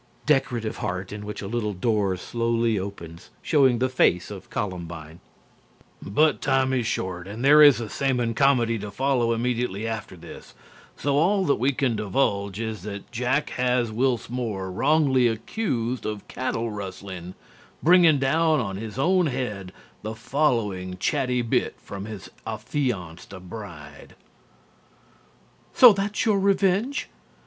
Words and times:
(Decorative 0.25 0.77
heart, 0.77 1.11
in 1.11 1.27
which 1.27 1.43
a 1.43 1.47
little 1.47 1.75
door 1.75 2.17
slowly 2.17 2.79
opens, 2.79 3.29
showing 3.43 3.77
the 3.77 3.87
face 3.87 4.31
of 4.31 4.49
Columbine.) 4.49 5.19
But 6.01 6.41
time 6.41 6.73
is 6.73 6.87
short 6.87 7.27
and 7.27 7.45
there 7.45 7.61
is 7.61 7.79
a 7.79 7.87
Semon 7.87 8.33
comedy 8.35 8.79
to 8.79 8.89
follow 8.89 9.31
immediately 9.31 9.85
after 9.87 10.17
this. 10.17 10.55
So 10.97 11.17
all 11.17 11.45
that 11.45 11.57
we 11.57 11.71
can 11.71 11.95
divulge 11.95 12.59
is 12.59 12.81
that 12.81 13.11
Jack 13.11 13.51
has 13.51 13.91
Wils 13.91 14.27
Moore 14.27 14.71
wrongly 14.71 15.27
accused 15.27 16.07
of 16.07 16.27
cattle 16.27 16.71
rustling, 16.71 17.35
bringing 17.83 18.17
down 18.17 18.59
on 18.59 18.77
his 18.77 18.97
own 18.97 19.27
head 19.27 19.71
the 20.01 20.15
following 20.15 20.97
chatty 20.97 21.43
bit 21.43 21.75
from 21.79 22.05
his 22.05 22.27
affianced 22.47 23.39
bride: 23.47 24.15
"SO 25.75 25.93
THAT'S 25.93 26.25
YOUR 26.25 26.39
REVENGE.... 26.39 27.07